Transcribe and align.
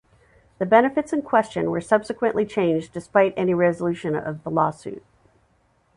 The 0.57 0.65
benefits 0.65 1.13
in 1.13 1.21
question 1.21 1.69
were 1.69 1.79
subsequently 1.79 2.43
changed 2.43 2.91
despite 2.91 3.35
any 3.37 3.53
resolution 3.53 4.15
of 4.15 4.43
the 4.43 4.49
lawsuit. 4.49 5.03